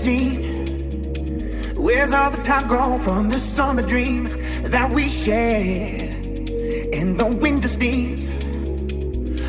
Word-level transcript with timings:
17. 0.00 1.74
Where's 1.76 2.14
all 2.14 2.30
the 2.30 2.42
time 2.42 2.68
gone 2.68 3.00
from 3.00 3.30
the 3.30 3.38
summer 3.40 3.82
dream 3.82 4.28
that 4.70 4.92
we 4.92 5.08
shared? 5.08 6.02
And 6.92 7.18
the 7.18 7.26
winter 7.26 7.66
steams. 7.68 8.26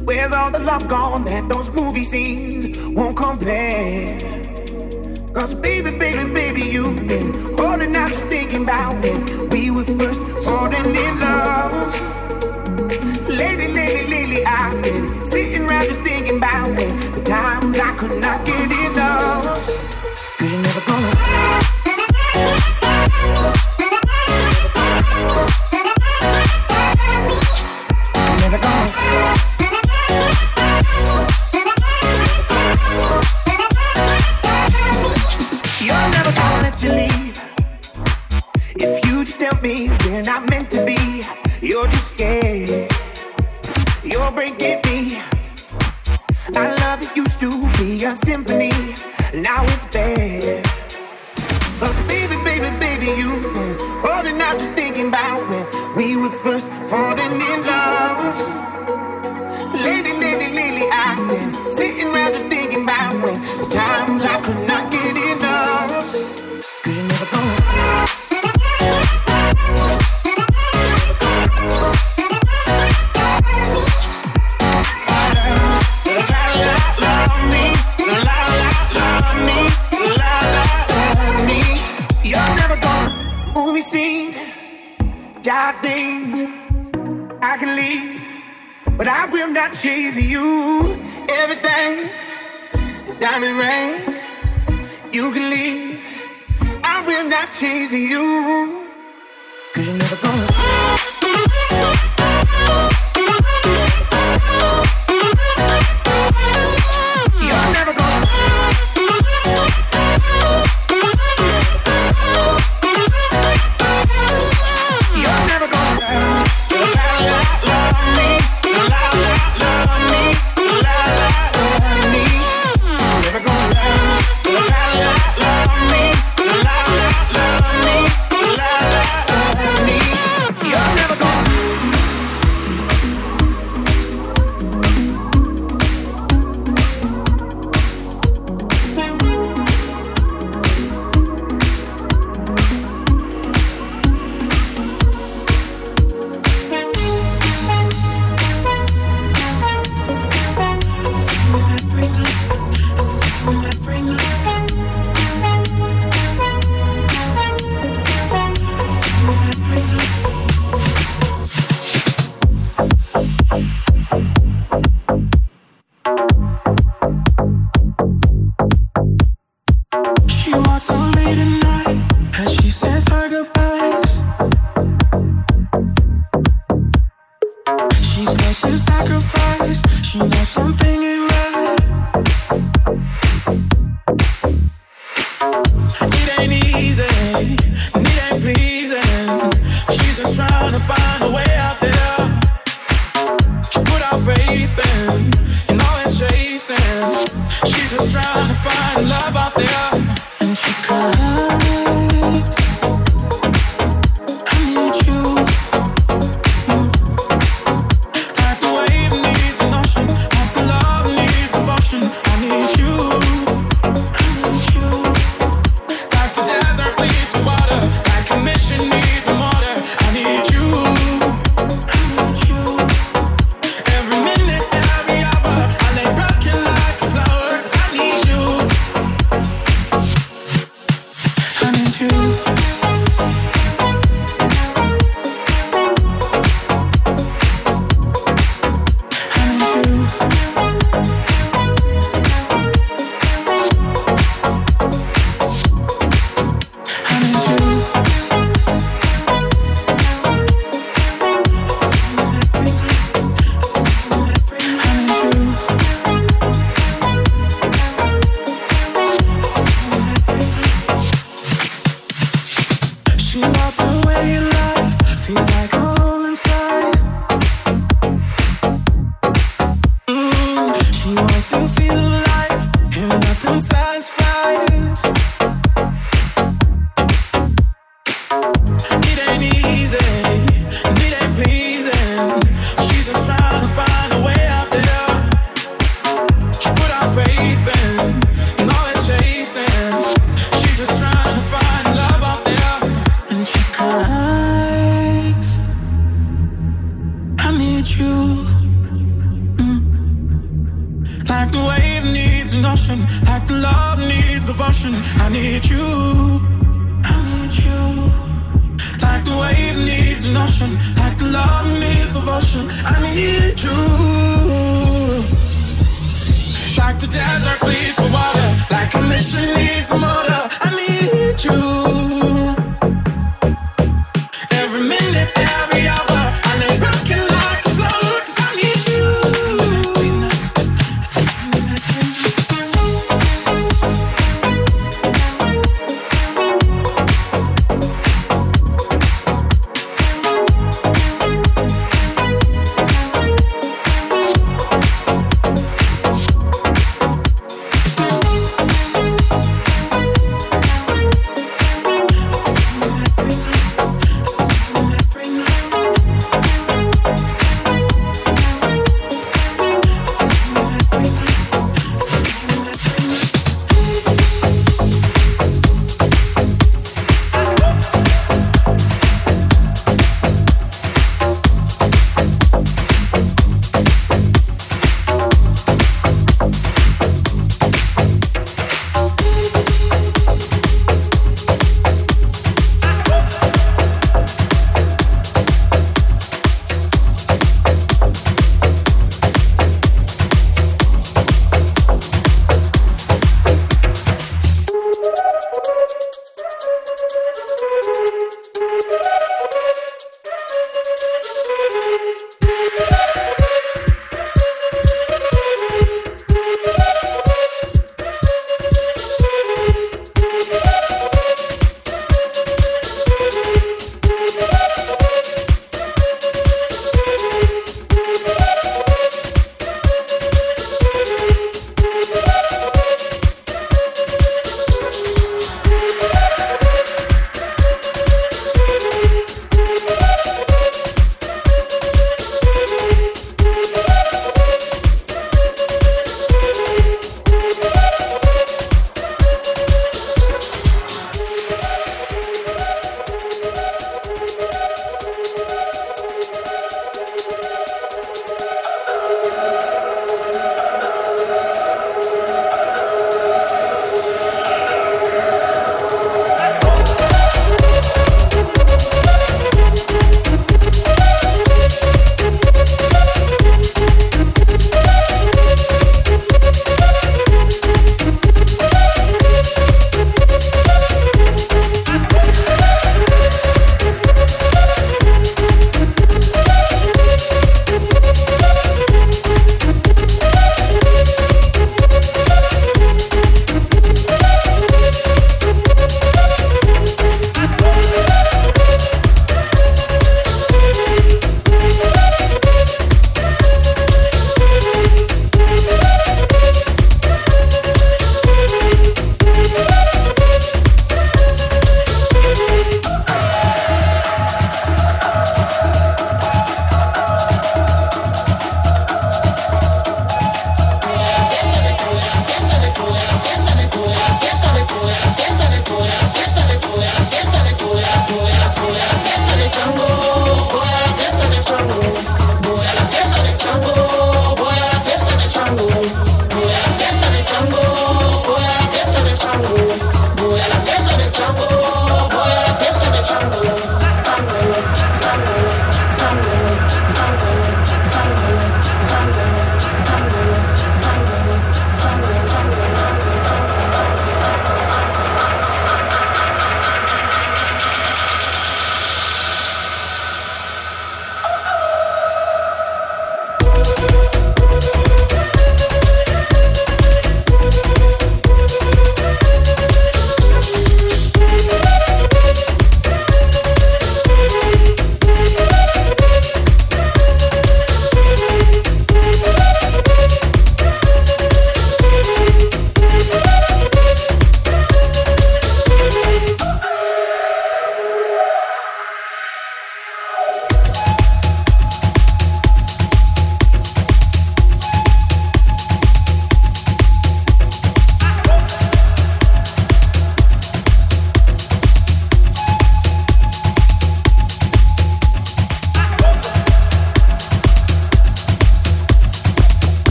Where's 0.00 0.32
all 0.32 0.50
the 0.50 0.58
love 0.58 0.86
gone 0.86 1.24
that 1.24 1.48
those 1.48 1.70
movie 1.70 2.04
scenes 2.04 2.78
won't 2.94 3.16
compare? 3.16 4.18
Cause 5.32 5.54
baby, 5.54 5.96
baby, 5.98 6.30
baby, 6.30 6.68
you've 6.68 7.08
been 7.08 7.32
holding 7.56 7.96
out 7.96 8.08
just 8.08 8.26
thinking 8.26 8.64
about 8.64 9.02
when 9.02 9.48
we 9.48 9.70
were 9.70 9.84
first 9.84 10.20
falling 10.44 10.94
in 10.94 11.20
love. 11.20 11.72
Lately, 13.28 13.68
lately, 13.68 14.06
lately, 14.08 14.44
I've 14.44 14.82
been 14.82 15.22
sitting 15.22 15.62
around 15.62 15.84
just 15.86 16.00
thinking 16.02 16.36
about 16.36 16.76
when 16.76 17.12
the 17.12 17.22
times 17.24 17.78
I 17.78 17.96
could 17.96 18.20
not 18.20 18.44
get 18.44 18.70
enough. 18.90 19.53
Gonna. 20.86 21.33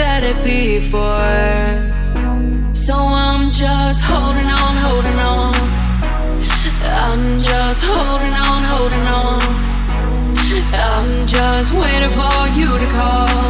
said 0.00 0.24
it 0.32 0.40
before. 0.42 1.68
So 2.72 2.94
I'm 3.26 3.44
just 3.64 4.00
holding 4.10 4.50
on, 4.60 4.74
holding 4.86 5.18
on. 5.34 5.54
I'm 7.06 7.24
just 7.50 7.80
holding 7.90 8.36
on, 8.46 8.60
holding 8.72 9.06
on. 9.22 9.40
I'm 10.88 11.10
just 11.36 11.70
waiting 11.82 12.14
for 12.18 12.40
you 12.58 12.70
to 12.82 12.88
call. 12.96 13.44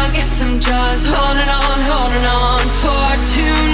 I 0.00 0.02
guess 0.14 0.32
I'm 0.44 0.54
just 0.70 1.04
holding 1.14 1.50
on, 1.62 1.78
holding 1.92 2.26
on 2.40 2.62
for 2.80 3.08
tonight. 3.32 3.73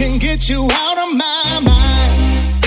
can 0.00 0.16
get 0.16 0.48
you 0.48 0.66
out 0.72 0.96
of 0.96 1.14
my 1.14 1.60
mind. 1.62 2.64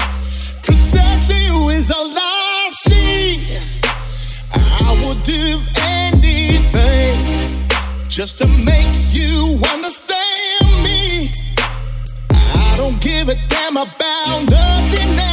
Cause 0.61 0.77
sex 0.77 1.25
to 1.29 1.33
you 1.33 1.69
is 1.69 1.89
all 1.89 2.13
I 2.15 2.69
see. 2.69 3.57
I 4.53 4.89
would 5.01 5.23
do 5.23 5.59
anything 5.97 7.17
just 8.07 8.37
to 8.37 8.45
make 8.63 8.93
you 9.09 9.57
understand 9.73 10.67
me. 10.83 11.31
I 12.29 12.75
don't 12.77 13.01
give 13.01 13.29
a 13.29 13.35
damn 13.49 13.77
about 13.77 14.43
nothing 14.47 15.17
else. 15.17 15.32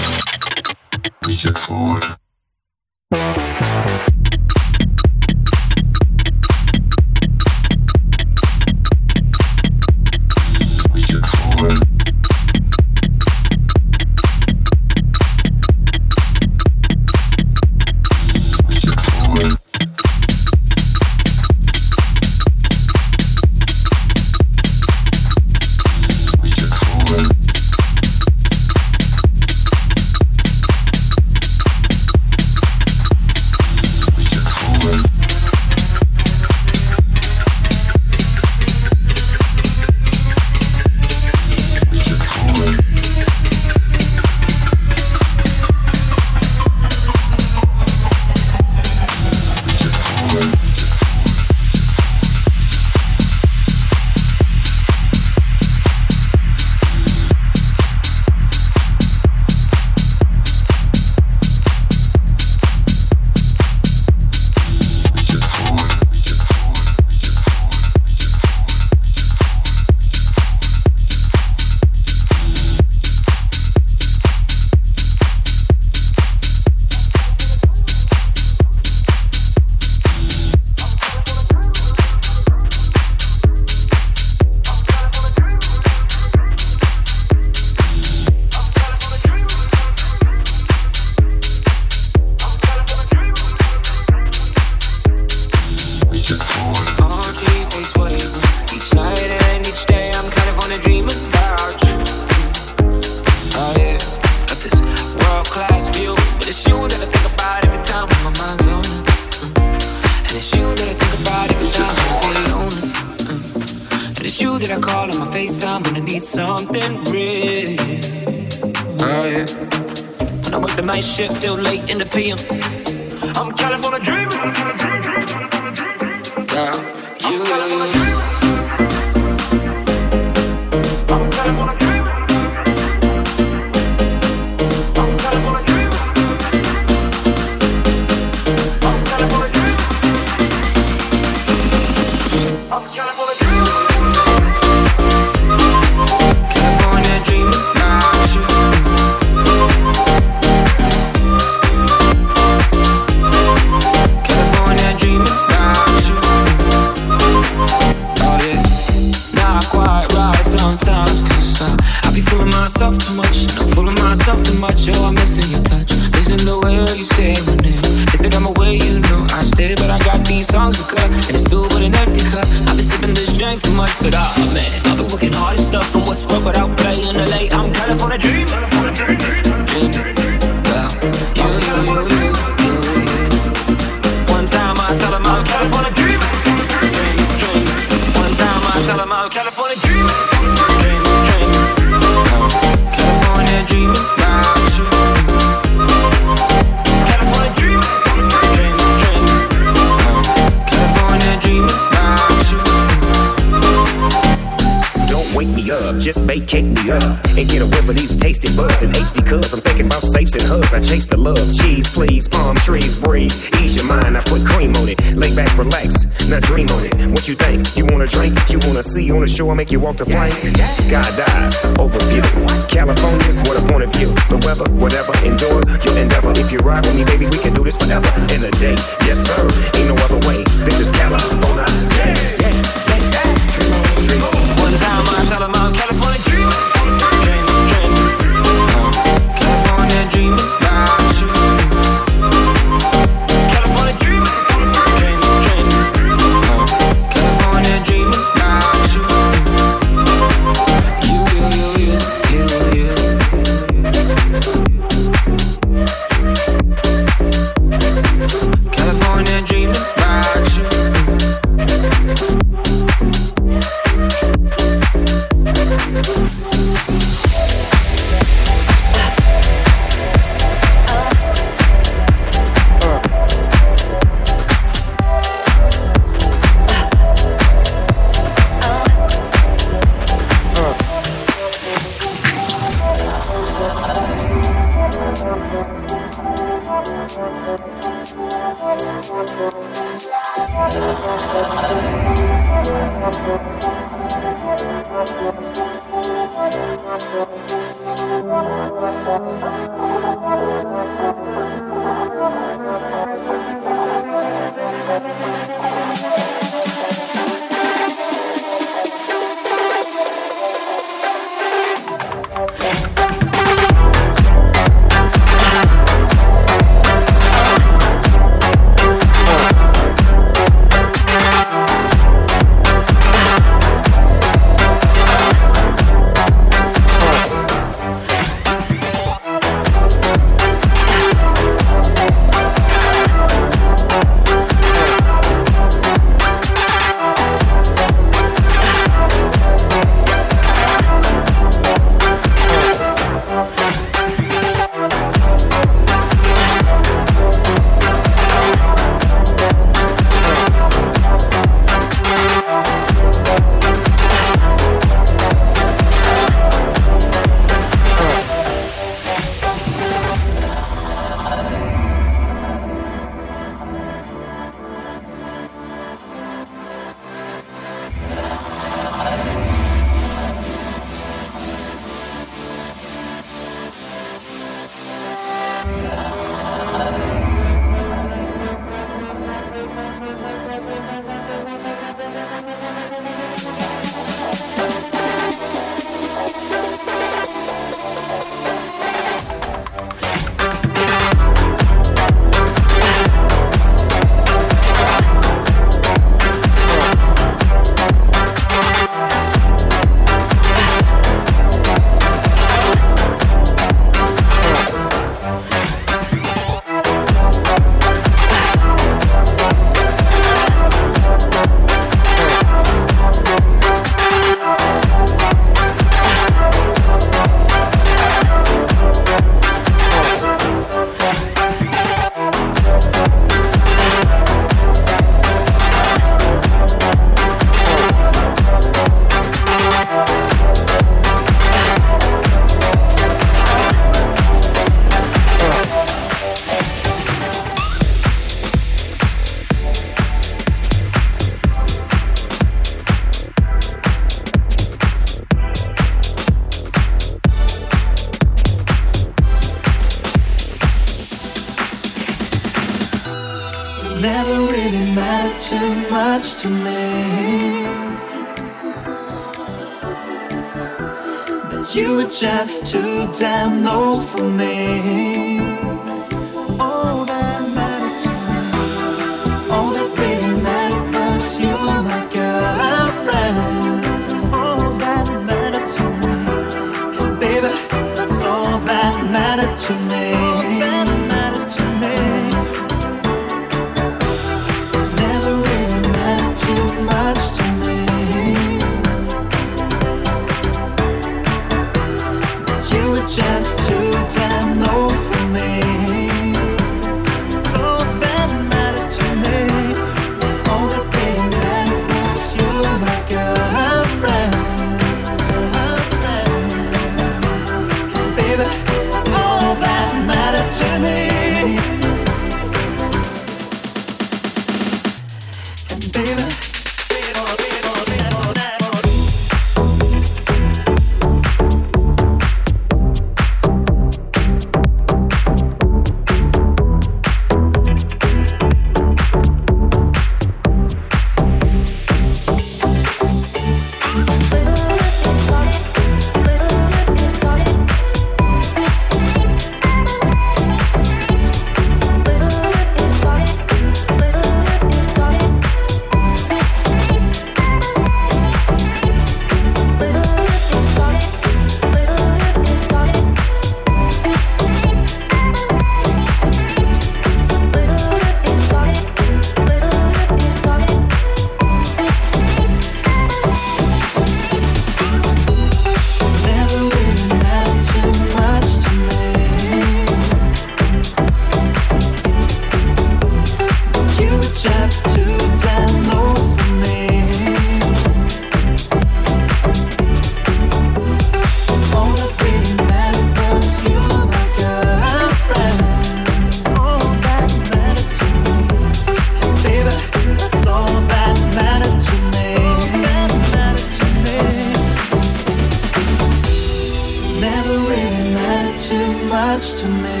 much 599.34 599.54
to 599.54 599.66
me. 599.66 600.00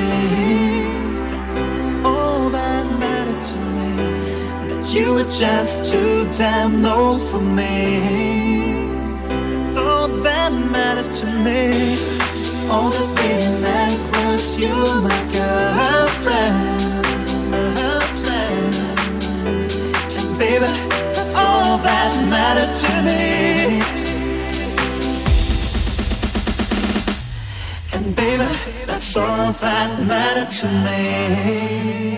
All 2.04 2.48
that 2.50 2.86
mattered 3.00 3.42
to 3.50 3.56
me. 3.76 3.90
That 4.68 4.84
you 4.94 5.14
were 5.14 5.30
just 5.44 5.90
too 5.90 6.24
damn 6.38 6.84
old 6.86 7.20
for 7.20 7.40
me. 7.40 7.74
It's 9.58 9.76
all 9.76 10.06
that 10.26 10.52
mattered 10.74 11.10
to 11.20 11.26
me. 11.46 11.60
All 12.70 12.90
the 12.90 13.06
thing 13.18 13.60
that 13.66 13.92
was 14.14 14.44
you, 14.60 14.74
my 15.08 15.20
girlfriend. 15.34 16.82
Baby, 20.38 20.70
that's 21.14 21.34
all 21.36 21.78
that 21.88 22.12
mattered 22.34 22.74
to 22.84 22.92
me. 23.08 23.24
And 27.94 28.14
baby 28.14 28.63
all 29.16 29.52
that 29.52 30.06
mattered 30.06 30.50
to 30.50 30.66
me. 30.66 32.14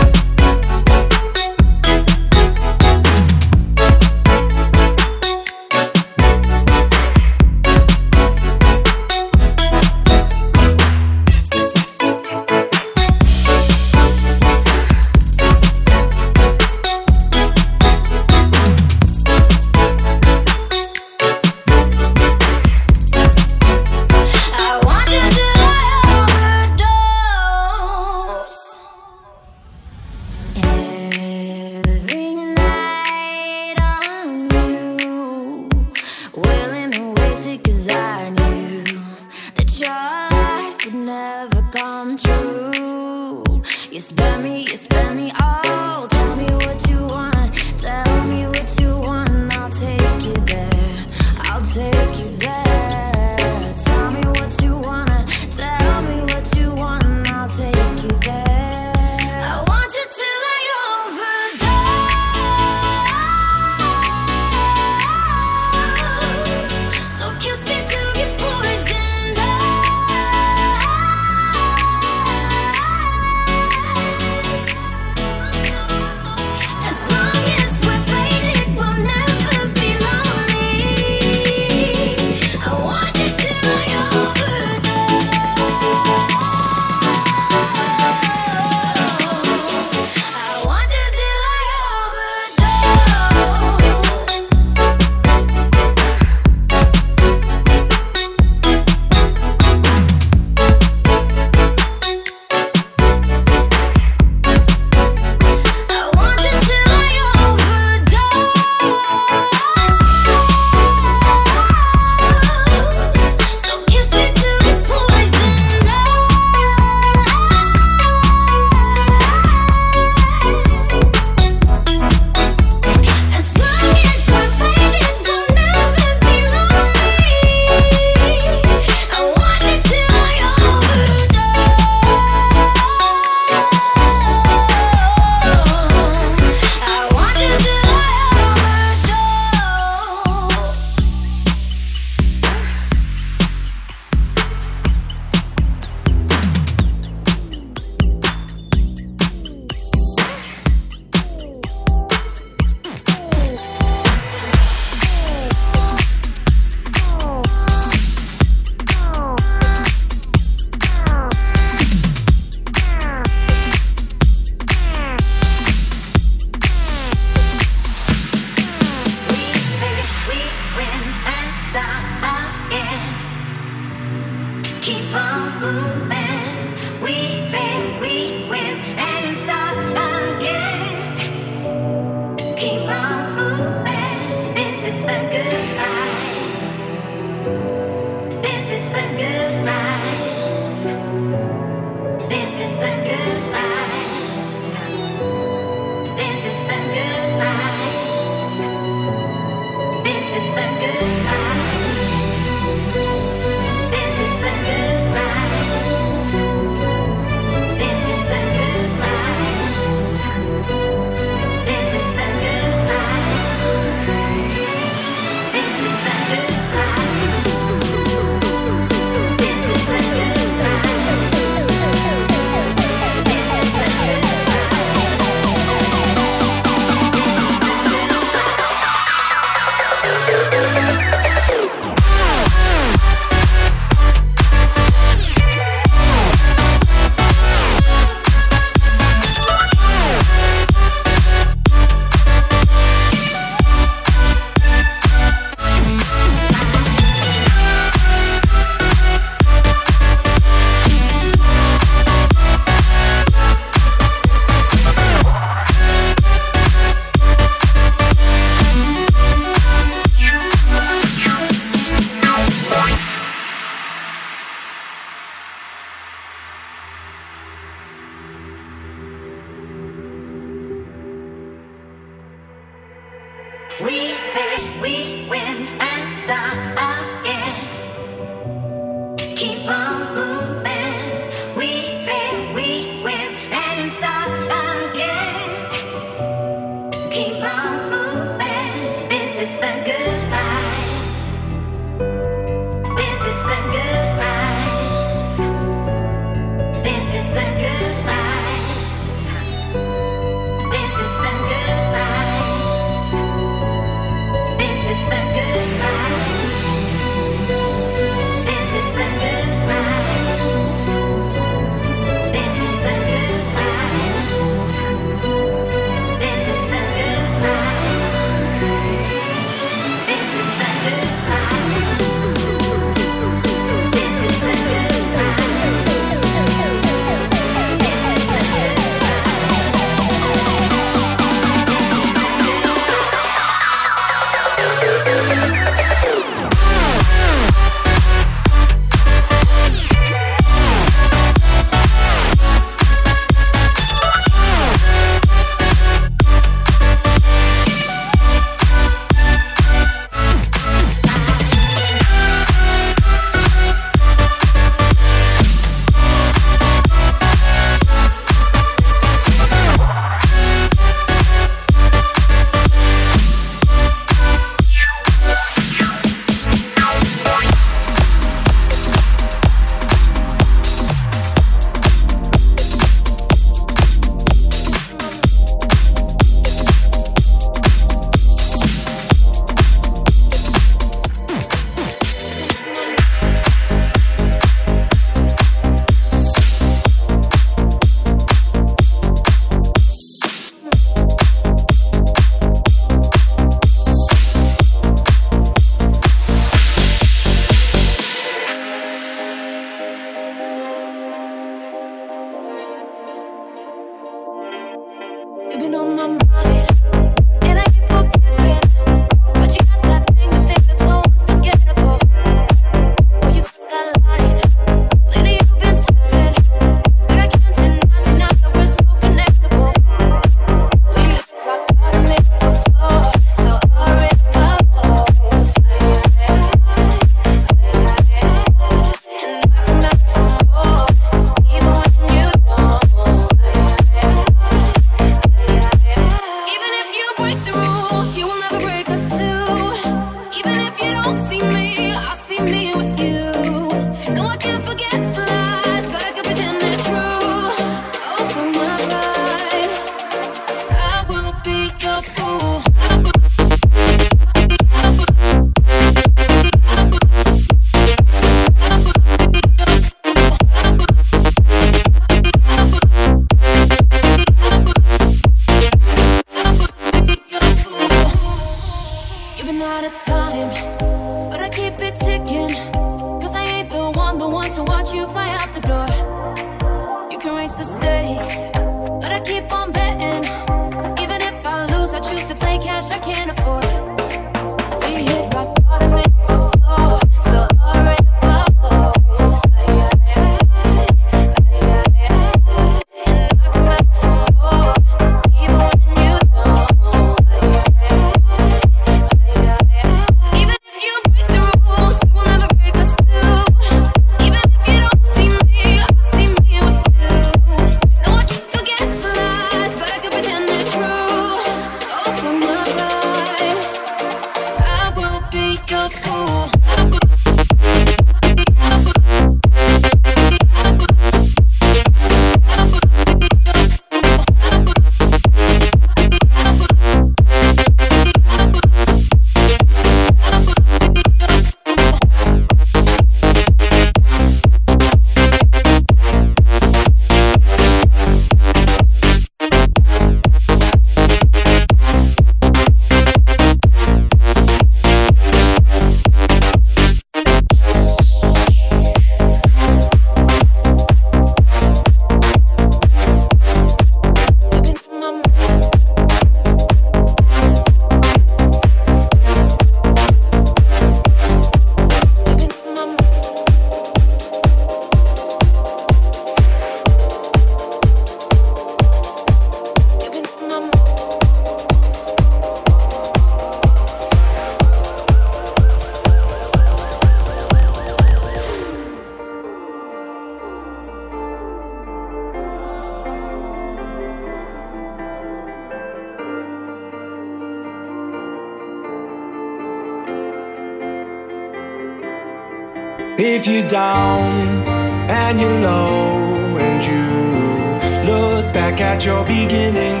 If 593.20 593.48
you're 593.48 593.68
down 593.68 594.62
and 595.10 595.40
you're 595.40 595.60
low 595.60 596.56
and 596.56 596.78
you 596.86 598.08
look 598.08 598.54
back 598.54 598.80
at 598.80 599.04
your 599.04 599.24
beginning, 599.24 600.00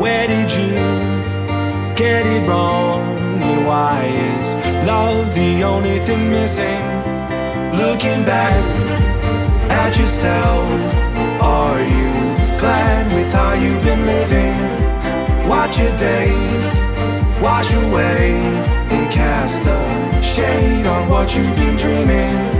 where 0.00 0.26
did 0.26 0.50
you 0.50 0.74
get 1.94 2.26
it 2.26 2.48
wrong? 2.48 3.00
And 3.40 3.64
why 3.64 4.06
is 4.36 4.54
love 4.84 5.32
the 5.36 5.62
only 5.62 6.00
thing 6.00 6.28
missing? 6.28 6.82
Looking 7.78 8.24
back 8.24 8.56
at 9.70 9.96
yourself, 9.96 10.66
are 11.40 11.80
you 11.80 12.58
glad 12.58 13.14
with 13.14 13.32
how 13.32 13.52
you've 13.54 13.82
been 13.82 14.04
living? 14.04 15.48
Watch 15.48 15.78
your 15.78 15.96
days 15.96 16.80
wash 17.40 17.72
away 17.74 18.32
and 18.90 19.12
cast 19.12 19.64
a 19.66 19.85
shade 20.36 20.84
on 20.84 21.08
what 21.08 21.34
you've 21.34 21.56
been 21.56 21.76
dreaming. 21.76 22.55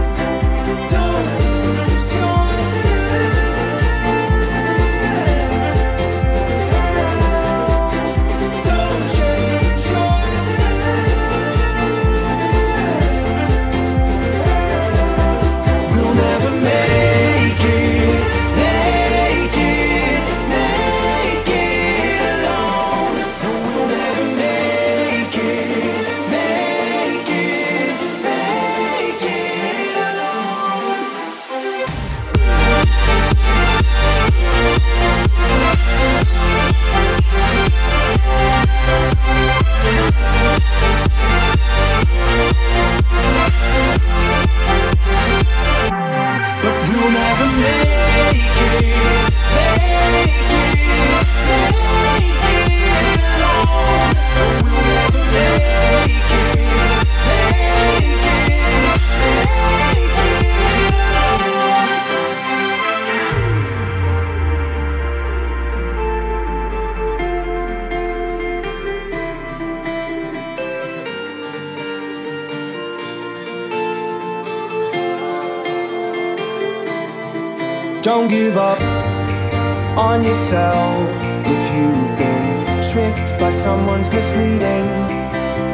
someone's 83.66 84.12
misleading, 84.12 84.88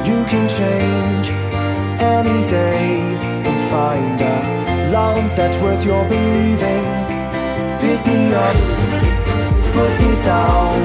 you 0.08 0.18
can 0.32 0.44
change 0.48 1.26
any 2.00 2.40
day 2.48 2.88
and 3.46 3.56
find 3.72 4.18
a 4.34 4.38
love 4.90 5.36
that's 5.36 5.58
worth 5.58 5.84
your 5.84 6.02
believing. 6.08 6.86
Pick 7.82 8.00
me 8.10 8.22
up, 8.46 8.56
put 9.76 9.92
me 10.02 10.12
down, 10.24 10.78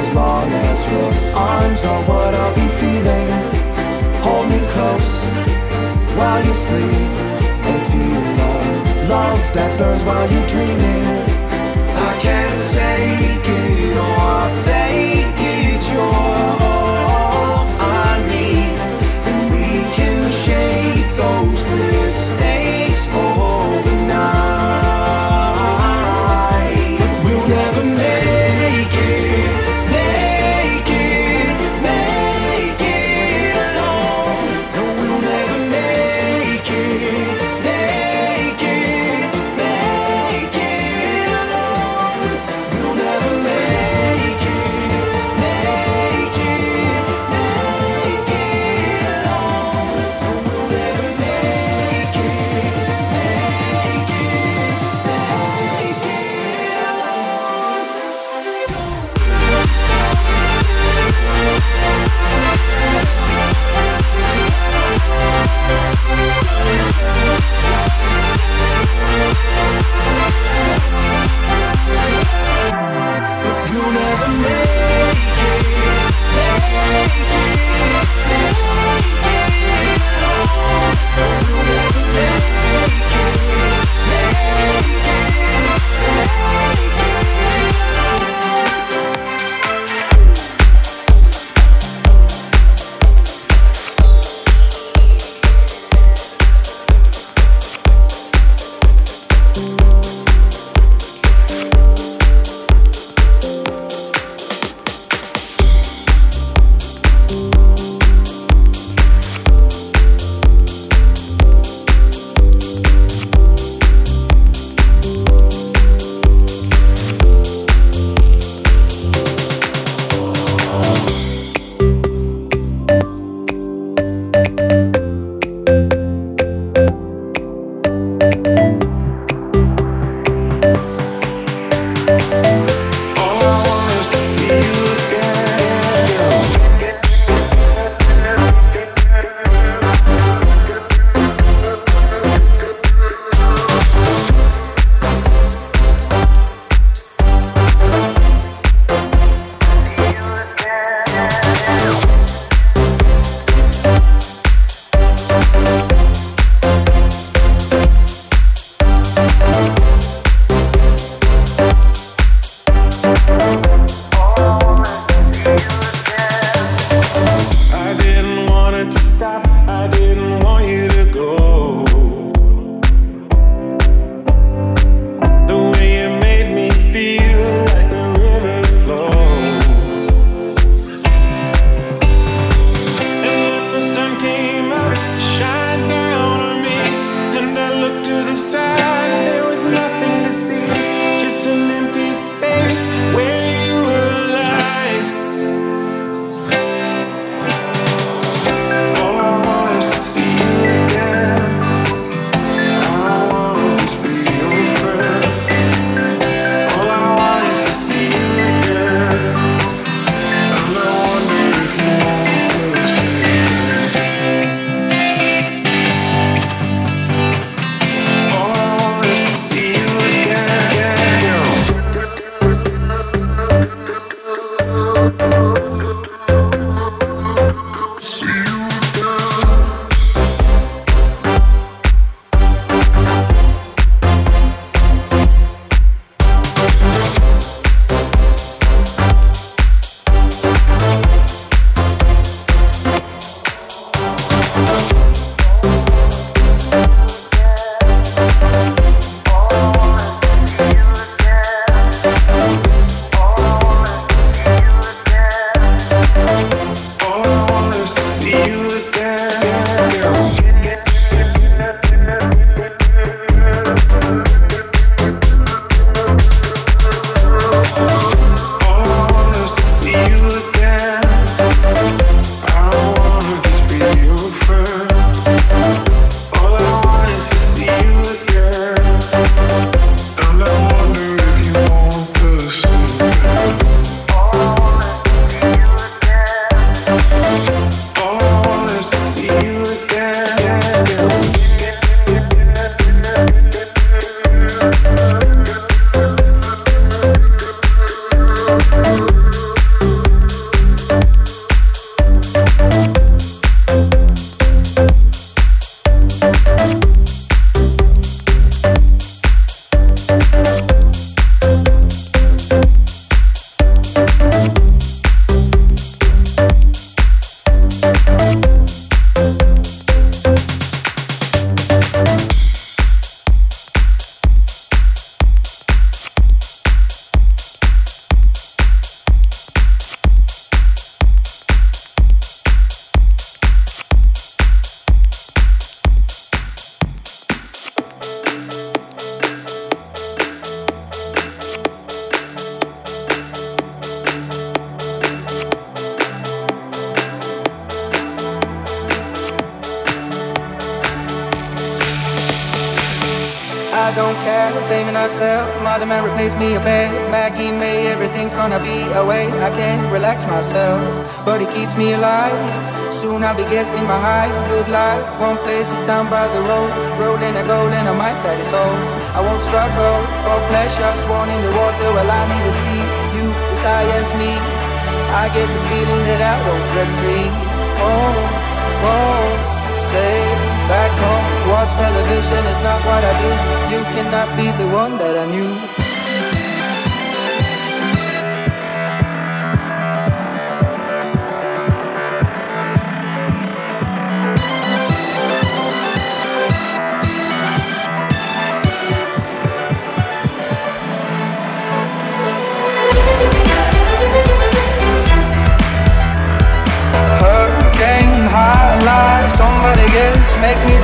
as 0.00 0.06
long 0.14 0.46
as 0.70 0.78
your 0.92 1.10
arms 1.34 1.84
are 1.84 2.02
what 2.10 2.32
I'll 2.32 2.54
be 2.54 2.68
feeling. 2.80 3.32
Hold 4.24 4.46
me 4.54 4.60
close 4.74 5.14
while 6.16 6.42
you 6.46 6.54
sleep 6.68 7.10
and 7.68 7.78
feel 7.90 8.22
the 8.40 8.54
love 9.14 9.42
that 9.56 9.70
burns 9.78 10.04
while 10.04 10.28
you're 10.32 10.50
dreaming. 10.54 11.06
I 12.08 12.12
can't 12.26 12.64
take 12.80 13.46
it 13.64 13.96
or 14.10 14.48
fade. 14.64 15.21
stay 22.12 22.61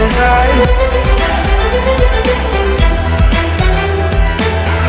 make 0.09 0.65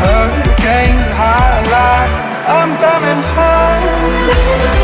Hurricane 0.00 1.02
high 1.20 1.60
line 1.74 2.12
I'm 2.58 2.72
coming 2.86 3.22
home. 3.36 4.80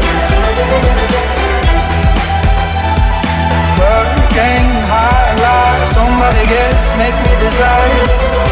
Hurricane 3.78 4.72
high 4.92 5.32
line 5.44 5.86
Somebody 5.86 6.44
else 6.64 6.86
make 6.96 7.16
me 7.26 7.32
decide 7.40 8.45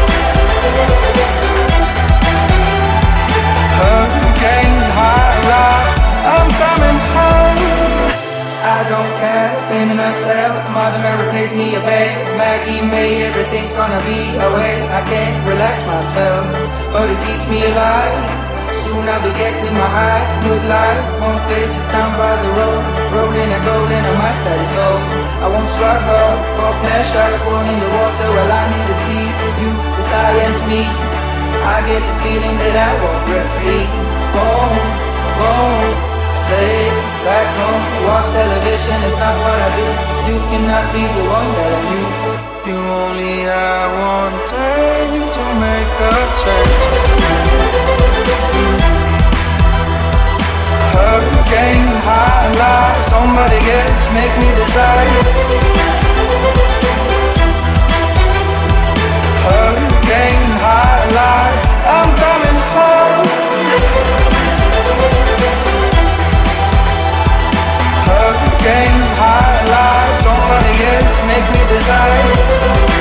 Mother 10.75 10.99
Mary 10.99 11.31
pays 11.31 11.55
me 11.55 11.71
a 11.71 11.79
bed. 11.79 12.35
Maggie 12.35 12.83
May, 12.83 13.23
everything's 13.23 13.71
gonna 13.71 14.03
be 14.03 14.35
away. 14.43 14.83
I 14.91 14.99
can't 15.07 15.39
relax 15.47 15.87
myself, 15.87 16.51
but 16.91 17.07
it 17.07 17.15
keeps 17.23 17.47
me 17.47 17.63
alive. 17.63 18.11
Soon 18.75 19.07
I'll 19.07 19.23
be 19.23 19.31
getting 19.39 19.71
my 19.71 19.87
high, 19.87 20.27
good 20.43 20.59
life. 20.67 20.99
Won't 21.23 21.47
place 21.47 21.71
it 21.71 21.87
down 21.95 22.19
by 22.19 22.35
the 22.43 22.51
road. 22.59 22.83
Rolling 23.15 23.55
a 23.55 23.59
goal 23.63 23.87
in 23.87 24.03
a 24.03 24.13
mic 24.19 24.37
that 24.43 24.59
is 24.59 24.75
all. 24.75 24.99
I 25.39 25.47
won't 25.47 25.71
struggle 25.71 26.43
for 26.59 26.71
pleasure. 26.83 27.27
Sworn 27.39 27.71
in 27.71 27.79
the 27.79 27.87
water, 27.95 28.27
well, 28.35 28.51
I 28.51 28.63
need 28.75 28.87
to 28.91 28.97
see 28.99 29.25
you, 29.63 29.71
the 29.95 30.03
science 30.03 30.59
me. 30.67 30.83
I 31.63 31.87
get 31.87 32.03
the 32.03 32.15
feeling 32.19 32.59
that 32.59 32.75
I 32.75 32.91
won't 32.99 33.23
retreat. 33.31 33.89
Won't 34.35 36.14
say 36.45 36.89
Back 37.25 37.49
home, 37.57 37.85
watch 38.05 38.29
television, 38.29 38.97
it's 39.01 39.17
not 39.17 39.33
what 39.41 39.57
I 39.57 39.69
do. 39.73 39.87
You 40.29 40.37
cannot 40.49 40.85
be 40.93 41.01
the 41.17 41.25
one 41.25 41.49
that 41.57 41.71
I 41.73 41.81
knew. 41.89 42.07
You 42.69 42.77
only 43.01 43.49
have 43.49 43.89
one 43.97 44.37
day 44.45 45.09
to 45.35 45.43
make 45.65 45.93
a 46.13 46.15
change. 46.41 47.85
Hurricane, 50.93 51.89
high 52.07 52.45
and 52.45 52.55
loud 52.61 53.03
Somebody 53.03 53.59
gets, 53.67 54.09
make 54.13 54.33
me 54.41 54.49
decide 54.55 55.25
Hurricane, 59.45 60.45
high 60.61 61.03
and 61.03 61.11
loud 61.17 61.53
I'm 61.95 62.09
coming 62.23 62.59
home. 62.73 63.14
wanna 70.49 70.71
guess, 70.77 71.23
make 71.23 71.47
me 71.53 71.65
desire. 71.67 72.94